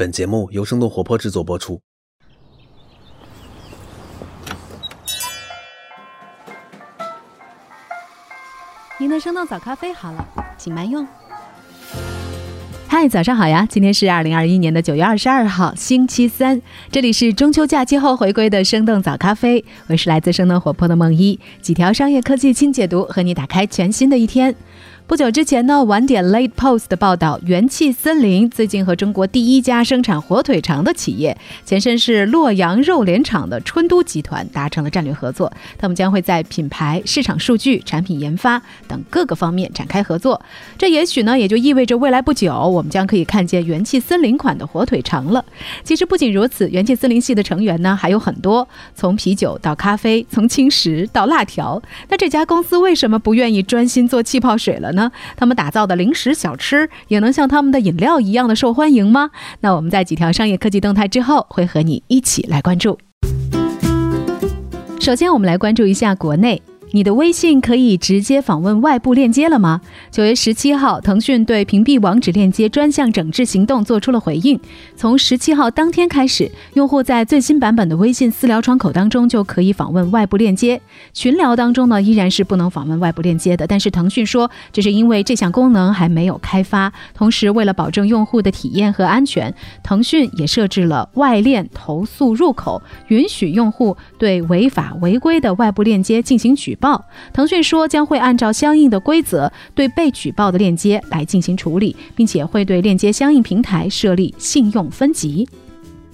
[0.00, 1.78] 本节目由生动活泼制作播出。
[8.98, 10.26] 您的生动早咖啡好了，
[10.56, 11.06] 请慢用。
[12.88, 13.66] 嗨，早上好呀！
[13.68, 16.62] 今天是二零二一年的九月二十二号，星期三。
[16.90, 24.56] 这里是中秋假期后回归的生动早咖啡，我是来自生动活泼的梦一，几条商业科技轻解读，和你打开全新的一天。
[25.10, 35.52] 不久之前呢，晚点 Late Post 的报道，元气森林最近和中国第一家生产火腿肠的企业，前身是洛阳肉联厂的春都集团达成了战略合作。
[35.76, 40.40] 他们将会在品牌、市场数据、产品研发等各个方面展开合作。
[40.78, 45.44] 这也许呢，也就意味着未来不久，我们将可以看见元气森林款的火腿肠了。
[45.82, 51.82] 其实不仅如此，元气森林系的成员呢还有很多，从啤酒到咖啡，从轻食到辣条。
[52.08, 54.99] 那这家公司为什么不愿意专心做气泡水了呢？
[55.36, 59.30] 他们打造的零食小吃也能像他们的饮料一样的受欢迎吗？
[59.60, 62.98] 那我们在几条商业科技动态之后，会和你一起来关注。
[64.98, 66.60] 首先，我们来关注一下国内。
[66.92, 69.80] 你的微信可以直接访问外部链接了吗？
[70.10, 74.58] 九月十七号，腾讯对屏蔽网址链接专项整治行动做出了回应。
[74.96, 80.80] 从十七号当天开始，用户在最新版本的微信私聊窗口当中就可以访问外部链接。
[81.12, 83.64] 群聊当中呢，依然是不能访问外部链接的。
[83.68, 86.92] 但是腾讯说，这是因为这项功能还没有开发。
[87.14, 89.54] 同时，为了保证用户的体验和安全，
[89.84, 96.76] 腾讯也设置了外链投诉入口，允许用户对违法违规的外部链接进行举。
[96.80, 105.48] 报腾讯说将会按照相应的规则对被举报的链接来进行处理，并且会对链接相应平台设立信用分级。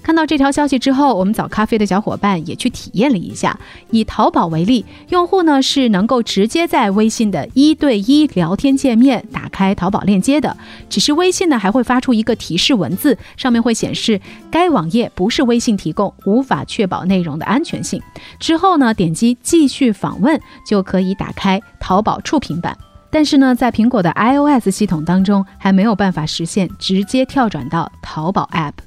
[0.07, 3.59] 看到这条消息之后，我们早咖啡的小伙伴也去体验了一下。
[3.91, 10.55] 以淘宝为例，用户呢是能够直接在微信的一对一聊天界面打开淘宝链接的，
[10.87, 18.01] 只是微信呢还会发出一个提示文字，上面会显示该网页不是微信提供，无法确保内容的安全性。
[18.39, 22.77] 之后呢，点击继续访问就可以打开淘宝触屏版。
[23.11, 28.86] 但是呢，在苹果的 iOS 系统当中还没有办法实现直接跳转到淘宝 App。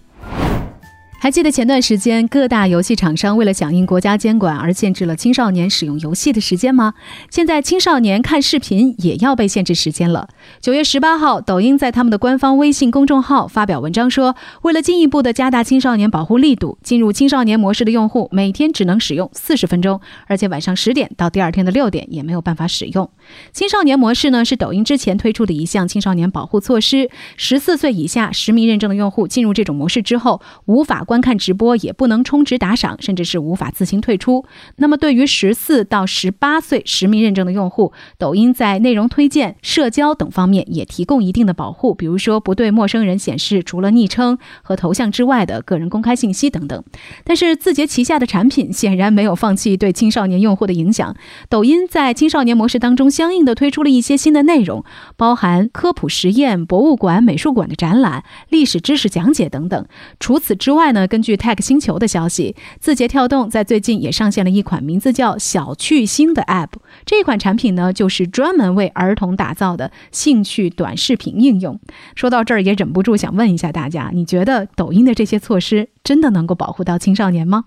[1.22, 6.94] 还记得前段时间各大游戏厂商为了响应国家监管而限制了青少年使用游戏的时间吗？
[7.30, 10.30] 现在青少年看视频也要被限制时间了。
[10.62, 23.10] 九月十八号，抖音在他们的官方微信公众号发表文章说，为了进一步的加大青少年保护力度，进入青少年模式的用户每天只能使用四十分钟，而且晚上十点到第二天的六点也没有办法使用。
[23.52, 31.04] 青少年模式呢是抖音之前推出的一项青少年保护措施，十四岁以下实名认证的用户进入这种模式之后无法。
[31.10, 34.44] 观看直播也不能充值打赏，甚至是无法自行退出。
[34.76, 46.84] 那么，对于十四到十八岁实名认证的用户，抖音在内容推荐、社交等方面也提供一定的保护，比如说不对陌生人显示除了昵称和头像之外的个人公开信息等等。
[47.24, 51.16] 但是，字节旗下的产品显然没有放弃对青少年用户的影响。
[51.48, 54.84] 抖音在青少年模式当中，相应的推出了一些新的内容，
[55.16, 59.84] 包含科普实验、博物馆、美术馆的展览、历史知识讲解等等。
[60.20, 60.99] 除此之外呢？
[61.06, 66.68] 根据 Tech 星球的消息，字节跳动在最近也上线了一款名字叫“小趣星”的 App。
[67.04, 71.78] 这款产品呢，就是专门为儿童打造的兴趣短视频应用。
[72.14, 77.64] 说到这儿，也忍不住想问一下大家：你觉得抖音的这些措施真的能够保护到青少年吗？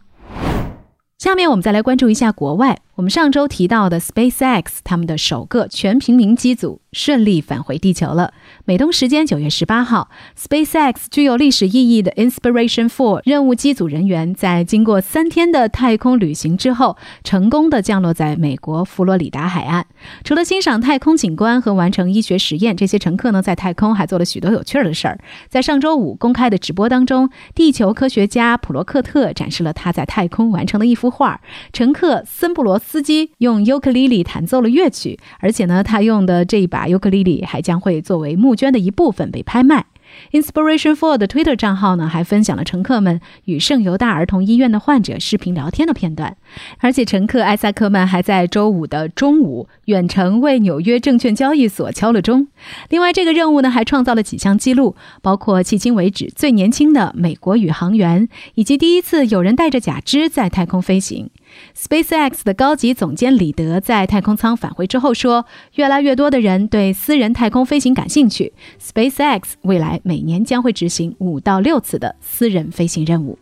[1.18, 2.80] 下面我们再来关注一下国外。
[2.96, 8.31] 我们上周提到的 SpaceX，他们的首个全平民机组顺利返回地球了。
[8.66, 19.88] 美东时间九月十八号，SpaceX 具有历史意义的 inspiration for 任务机组人员在经过三天的太空旅行之后，成功的降落在美国佛罗里达海岸。
[20.24, 25.20] 除了欣赏太空景观和完成医学实验，这些乘客呢在太空还做了许多有趣的事儿。
[25.50, 31.42] 在上周五公开的直播当中，地球科学家普罗克特展示了他在太空完成的一幅画。
[31.72, 32.80] 乘客森布罗。
[32.86, 39.86] 司机用尤克里里弹奏了乐曲，而且呢，他用的这一把尤克里里还将会作为募捐的一部分被拍卖。
[40.32, 46.38] Inspiration Four 的 Twitter 账号呢，还分享了乘客们与圣犹大儿童医院的患者视频聊天的片段。
[46.78, 52.47] 而且，乘客艾萨克曼还在周五的中午远程为纽约证券交易所敲了钟。
[52.90, 61.32] 另外，这个任务呢，还创造了几项记录，包括迄今为止最年轻的美国宇航员，以及第一次有人带着假肢在太空飞行。
[61.78, 65.46] SpaceX 的高级总监李德在太空舱返回之后说
[65.76, 68.53] ：“越来越多的人对私人太空飞行感兴趣。
[68.82, 73.38] SpaceX 未来每年将会执行五到六次的私人飞行任务。”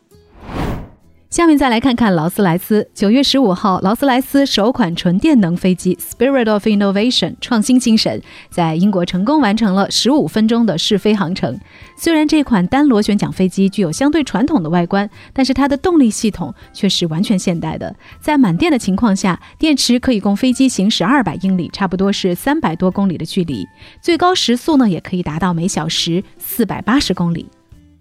[1.31, 2.89] 下面再来看看劳斯莱斯。
[2.93, 11.57] 九月十五号，劳斯莱斯首款纯电能飞机 Spirit of Innovation 创新精神在英国成功完成了十五分钟的试飞航程。
[12.03, 17.95] 虽然这款单螺旋桨飞机具有相对传统的外观，但是它的动力系统却是完全现代的。
[18.19, 23.67] 在满电的情况下，电池可以供飞机行驶二百英里，差不多是三百多公里的距离。
[24.01, 27.45] 最高时速呢，也可以达到每小时四百八十公里。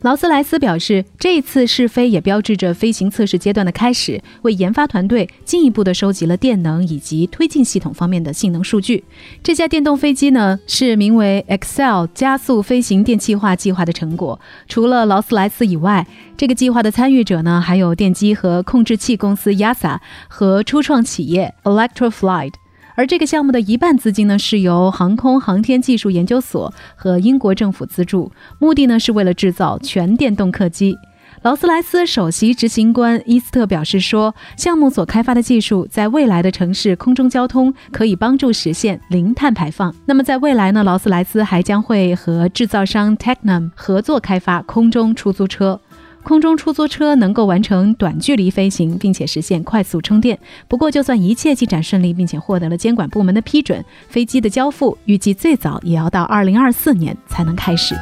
[0.02, 9.04] 劳斯莱斯表示，这一次试飞也标志着飞行测试阶段的开始，为研发团队进一步的收集了电能以及推进系统方面的性能数据。
[9.42, 14.40] 这架电动飞机呢，是名为 Excel 加速飞行电气化计划的成果。
[14.66, 19.98] 除了劳斯莱斯以外，这个计划的参与者呢，还有电机和控制器公司 YASA
[20.28, 22.54] 和初创企业 Electroflight。
[22.94, 30.96] 而这个项目的一半资金呢，是由航空航天技术研究所和英国政府资助，目的呢是为了制造全电动客机。
[31.42, 39.94] 劳斯莱斯首席执行官伊斯特表示说，项目所开发的技术在未来的城市空中交通可以帮助实现零碳排放。
[40.04, 45.80] 那么在未来呢，劳斯莱斯还将会和制造商 Technam 合作开发空中出租车。
[46.22, 50.38] 空中出租车能够完成短距离飞行，并且实现快速充电。
[50.68, 57.94] 不过，就算一切进展顺利，并且获得了监管部门的批准，飞机的交付预计最早也要到二零二四年才能开始。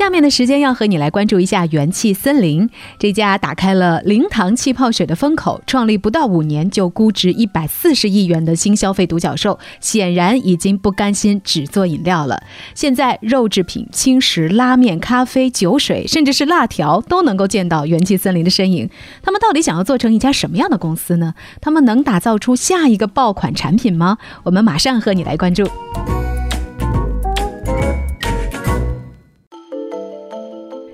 [0.00, 12.42] 下面的时间要和你来关注一下元气森林这家打开了零糖气泡水的风口，创立不到五年就估值一百四十亿元的新消费独角兽，显然已经不甘心只做饮料了。
[12.74, 18.88] 现在肉制品、轻食、拉面、咖啡、酒水，甚至是辣条都能够见到元气森林的身影。
[19.22, 21.34] 他们到底想要做成一家什么样的公司呢？
[21.60, 24.16] 他们能打造出下一个爆款产品吗？
[24.44, 25.68] 我们马上和你来关注。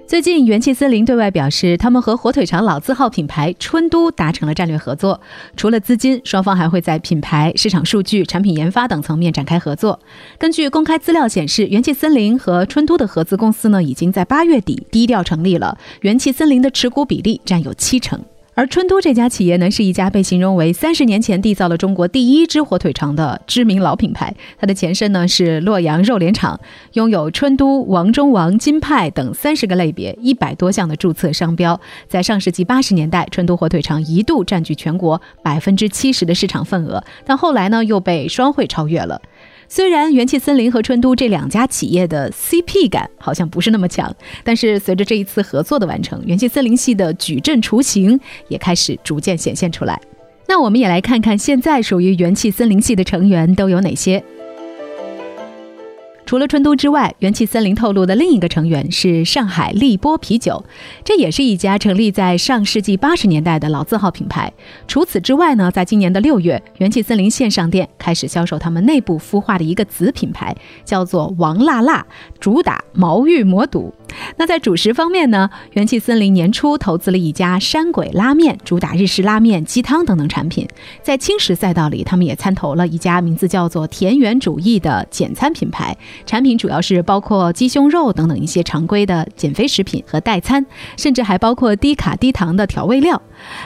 [0.07, 5.21] 最近，元气森林对外表示，他们和火腿肠老字号品牌春都达成了战略合作。
[5.57, 9.99] 除了资金，双方还会在品牌、市场数据、产品研发等层面展开合作。
[10.39, 15.77] 根据公开资料显示，元气森林和春都的合资公司呢，已经在八月底低调成立了。
[16.03, 18.25] 元气森林的持股比例占有七成。
[18.57, 24.35] 而春都这家企业呢，是一家被形容为三十年前缔造了中国第一只火腿肠的知名老品牌。
[24.59, 26.59] 它的前身呢是洛阳肉联厂，
[26.95, 31.79] 拥有春都、王中王、金派等三十个类别、一百多项的注册商标。
[32.09, 39.21] 在上世纪八十年代，春都火腿肠一度占据全国百分之七十的市场份额，但后来呢又被双汇超越了。
[39.69, 44.15] 虽然元气森林和春都这两家企业的 CP 感好像不是那么强，
[44.45, 48.19] 但是随着这一次合作的完成，元气森林系的矩阵雏形
[48.49, 50.01] 也开始逐渐显现出来。
[50.49, 54.23] 那我们也来看看现在属于元气森林系的成员都有哪些。
[56.27, 60.65] 除了春都之外，元气森林透露的另一个成员是上海立波啤酒，
[61.05, 64.53] 这也是一家成立在上世纪八十年代的老字号品牌。
[64.89, 70.53] 除此之外呢，在今年的六月，元气森林线上店开始销售他们内部孵化的一个子品牌，
[70.85, 72.05] 叫做王辣辣，
[72.41, 73.95] 主打毛芋魔肚。
[74.37, 80.67] 那在主食方面呢，元气森林年初投资了一家山鬼拉面，主打日式拉面、鸡汤等等产品。
[81.03, 90.65] 在轻食赛道里，他们也参投了一家名字叫做田园主义的简餐品牌，产品主要是包括鸡胸肉等等一些常规的减肥食品和代餐，
[90.97, 93.21] 甚至还包括低卡低糖的调味料。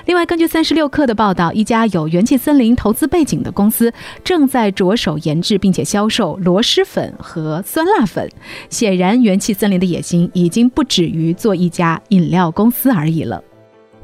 [0.07, 3.93] 另外，根据三十六氪的报道，一家有元气森林投资背景的公司
[4.25, 8.29] 正在着手研制并且销售螺蛳粉和酸辣粉。
[8.69, 13.43] 显然，元气森林的野心已经不止于做一家饮料公司而已了。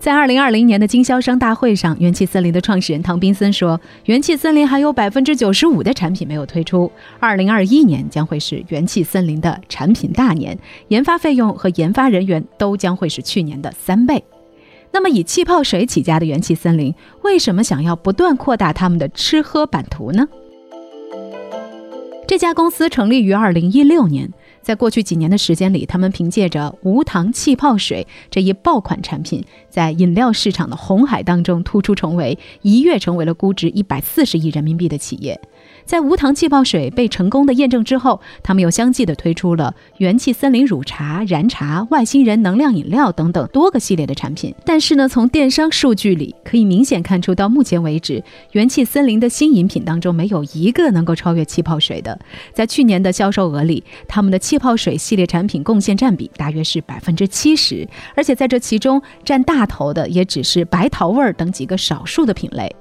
[0.06, 14.22] 在二零二零年的经销商大会上，元气森林的创始人唐宾森说：“元气森林还有百分之九十五的产品没有推出，二零二一年将会是元气森林的产品大年，研发费用和研发人员都将会是去年的三倍。”
[14.94, 20.28] 那么，以气泡水起家的元气森林，为什么想要不断扩大他们的吃喝版图呢？
[22.28, 24.30] 这家公司成立于二零一六年。
[24.66, 35.40] 在过去几年的时间里，他们凭借着无糖气泡水这一爆款产品，在饮料市场的红海当中突出重围，一跃成为了估值一百四十亿人民币的企业。
[35.85, 44.52] 在无糖气泡水被成功的验证之后，他们又相继的推出了元气森林乳茶、燃茶、外星人能量饮料等等多个系列的产品。
[44.64, 48.20] 但是呢，从电商数据里可以明显看出，到目前为止，
[48.50, 52.18] 元气森林的新饮品当中没有一个能够超越气泡水的。
[52.52, 62.75] 在去年的销售额里，他们的气气泡水系列产品贡献占比大约是百分之七十，而且在这其中占大头的也只是白桃味儿等几个少数的品类。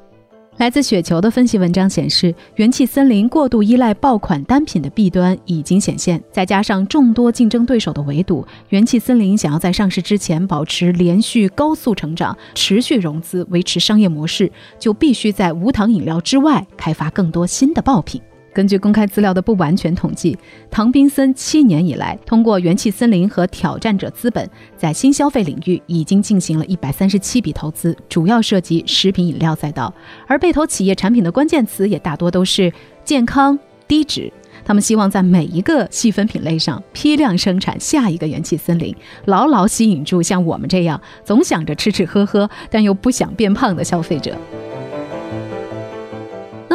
[0.55, 18.21] 来自雪球的分析文章显示，元气森林过度依赖爆款单品的弊端已经显现，再加上众多竞争对手的围堵，元气森林想要在上市之前保持连续高速成长、持续融资、维持商业模式，就必须在无糖饮料之外开发更多新的爆品。
[18.55, 20.37] 根据公开资料的不完全统计，
[20.71, 29.93] 唐宾森七年以来通过元气森林和挑战者资本，在新消费领域已经进行了一百三十七笔投资，主要涉及食品饮料赛道。
[30.25, 32.71] 而被投企业产品的关键词也大多都是
[33.03, 33.59] 健康、
[33.89, 34.31] 低脂。
[34.63, 38.95] 他们希望在每一个细分品类上批量生产下一个元气森林，
[39.25, 44.33] 牢牢吸引住像我们这样总想着吃吃喝喝，但又不想变胖的消费者。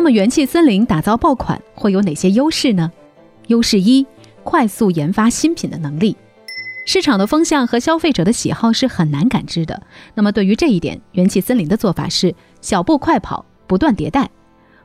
[0.00, 2.90] 那么，元气森林打造爆款会有哪些优势呢？
[3.48, 4.06] 优势一：
[4.42, 6.16] 快速研发新品的能力。
[6.86, 9.82] 市场的风向和消费者的喜好是很难感知的。
[10.14, 14.30] 那么，对于这一点，元气森林的做法是小步快跑，不断迭代。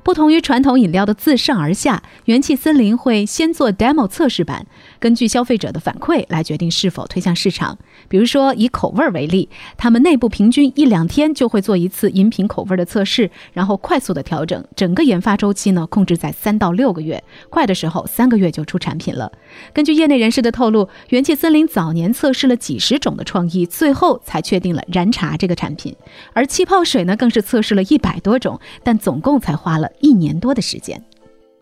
[0.06, 4.68] 不同于传统饮料的自上而下，元气森林会先做 demo 测试版，
[5.00, 7.76] 根据消费者的反馈来决定是否推向市场。
[8.08, 14.64] 比如说以口味为例，他们内部平均一两天就会做一次饮品口味的测试，然后快速的调整。
[14.76, 19.32] 整个研发周期呢控制在三到六个月，快的时候三个月就出产品了。
[19.74, 25.96] 根据业内人士的透露，元气森林早年测试了几十种的创意，最后才确定了燃茶这个产品。
[26.34, 29.90] 而气泡水呢更是测试了一百多种，但总共才花了。
[30.00, 31.02] 一年多的时间，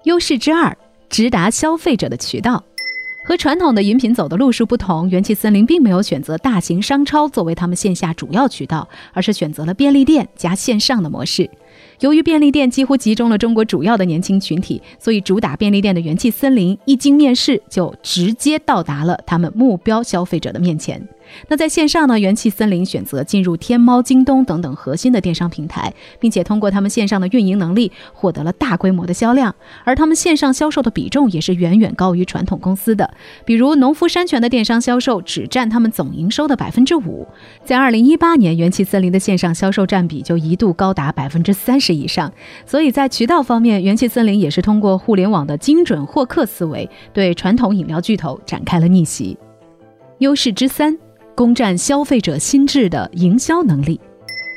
[0.03, 0.77] 优势之二，
[1.09, 2.63] 直达消费者的渠道。
[3.25, 11.49] 和传统的饮品走的路数不同，元气森林并没有选择大型商超作为他们线下主要渠道，而是选择了便利店加线上的模式。
[12.01, 21.01] 由于便利店几乎集中了中国主要的年轻群体，所以主打便利店的元气森林一经面世就直接到达了他们目标消费者的面前。
[21.47, 22.19] 那在线上呢？
[22.19, 29.53] 元气森林选择进入天猫、京东等等核心的电商平台，并且通过他们线上的运营能力获得了大规模的销量。
[29.83, 33.13] 而他们线上销售的比重也是远远高于传统公司的。
[33.45, 37.27] 比如农夫山泉的电商销售只占他们总营收的百分之五，
[37.65, 42.31] 在二零一八年，元气森林的线上销售占比就一度高达百分之三十以上。
[42.65, 49.37] 所以在渠道方面，元气森林也是通过互联网的精准获客思维，对传统饮料巨头展开了逆袭。
[50.19, 50.97] 优势之三。
[51.35, 53.99] 攻占消费者心智的营销能力。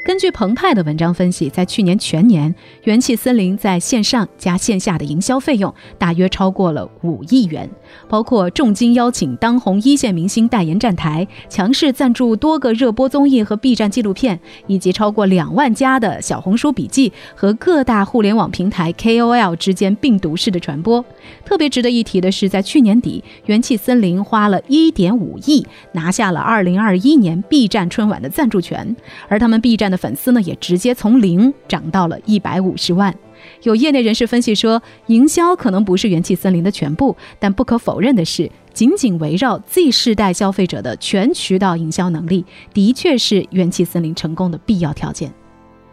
[0.06, 7.68] 根据澎湃的文章分析，在去年全年，元气森林在线上加线下的营销费用大约超过了五亿元，
[8.08, 21.04] 包括重金邀请当红一线明星代言站台，强势赞助多个热播综艺和 B 站纪录片，以及超过两万加的小红书笔记和各大互联网平台 KOL 之间病毒式的传播。
[21.44, 28.94] 特别值得一提的是，在去年底，元气森林花了一点五亿拿下了二零二一年 B 站春晚的赞助权，
[29.26, 29.95] 而他们 B 站的。
[29.96, 33.14] 粉丝呢也直接从零涨到了一百五十万。
[33.62, 45.32] 有业内人士分析说，营销可能不是元气森林的全部，但不可否认的是，紧紧围绕 Z 世代消费者的全渠道营销能力，的确是元气森林成功的必要条件。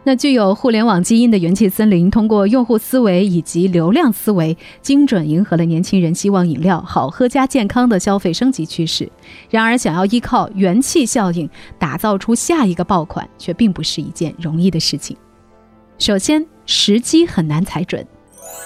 [0.06, 9.10] 那具有互联网基因的元气森林，通过用户思维以及流量思维，精准迎合了年轻人希望饮料好喝加健康的消费升级趋势。
[9.48, 15.16] 然而，想要依靠元气效应打造出下一个爆款，却并不是一件容易的事情。
[15.98, 18.06] 首先，时机很难踩准。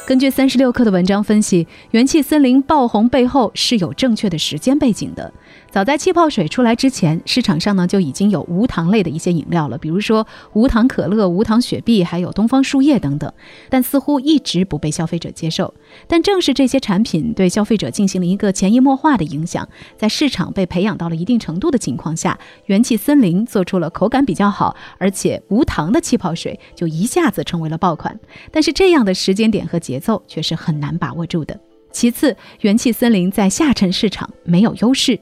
[0.07, 5.31] 根据三十六氪的文章分析，元气森林爆红背后是有正确的时间背景的。
[5.71, 13.31] 早在气泡水出来之前，市场上呢就已经有无糖类的一些饮料了，比如说无糖可乐、无糖雪碧，还有东方树叶等等，
[13.69, 15.75] 但似乎一直不被消费者接受。
[16.07, 19.69] 但正是这些产品对消费者进行了一个潜移默化的影响，
[19.99, 28.19] 在市场被培养到了一定程度的情况下，元气森林做出了口感比较好而且无糖的气泡水，就一下子成为了爆款。
[28.51, 31.59] 但是这样的时间点和节奏却是很难把握住的。
[31.91, 35.19] 其次，元气森林在下沉市场没有优势。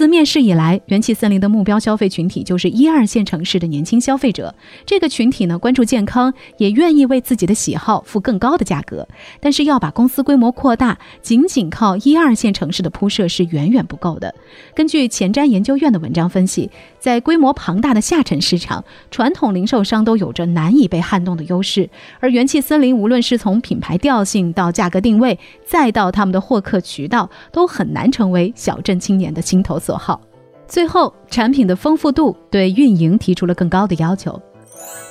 [0.00, 4.54] 自面世以来，元气森林的目标消费群体就是一二线城市的年轻消费者。
[4.86, 9.06] 这个群体呢，关注健康，也愿意为自己的喜好付更高的价格。
[9.40, 14.34] 但是要把公司规模扩大，仅仅靠一二线城市的铺设是远远不够的。
[14.74, 21.90] 根据前瞻研究院的文章分析，在规模庞大的下沉市场，传统零售商都有着难以被撼动的优势。
[22.20, 29.78] 而元气森林无论是从品牌调性到价格定位，再到他们的获客渠道，都很难成为小镇青年的心头。
[29.90, 30.20] 所好，
[30.68, 34.40] 最后产品的丰富度对运营提出了更高的要求。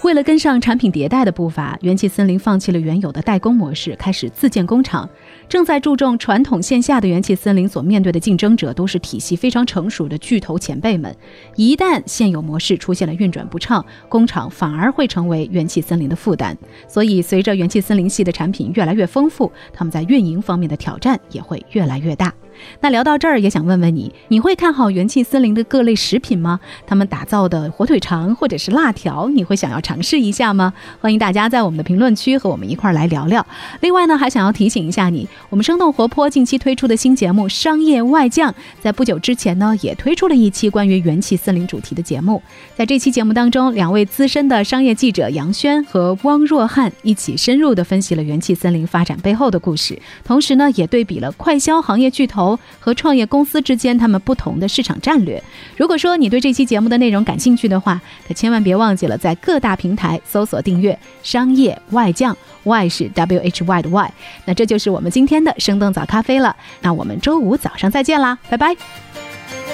[0.04, 5.08] 为了跟上产品迭代的步伐，元气森林放弃了原有的代工模式，开始自建工厂。
[5.50, 11.14] 正在注重传统线下的元气森林所面对的竞争者，都是体系非常成熟的巨头前辈们。
[11.58, 16.58] 一旦现有模式出现了运转不畅，工厂反而会成为元气森林的负担。
[16.88, 22.34] 所以，随着元气森林系的产品越来越丰富，他们在运营方面的挑战也会越来越大。
[22.82, 26.60] 那聊到这儿，也想问问你，你会看好元气森林的各类食品吗？
[26.86, 30.74] 他们打造的火腿肠或者是辣条，你会想要尝试一下吗？
[31.02, 33.46] 欢迎大家在我们的评论区和我们一块儿来聊聊。
[33.82, 42.42] 另外呢，还想要提醒一下你，我们生动活泼近期推出的新节目《商业外将》，在不久之前呢，也推出了一期关于元气森林主题的节目。
[42.76, 52.49] 在这期节目当中，两位资深的商业记者杨轩和汪若汉一起深入的分析了元气森林发展背后的故事，同时呢，也对比了快消行业巨头。
[52.80, 55.44] 和创业公司之间，他们不同的市场战略。
[55.76, 64.14] 如果说你对这期节目的内容感兴趣的话，可千万别忘记了在各大平台搜索订阅“商业外将 ”，Y 是 W H Y 的 Y。
[64.46, 66.56] 那这就是我们今天的生动早咖啡了。
[66.82, 68.76] 那我们周五早上再见啦，拜拜。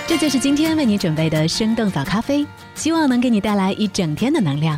[0.08, 4.78] 这就是今天为你准备的生动早咖啡，希望能给你带来一整天的能量。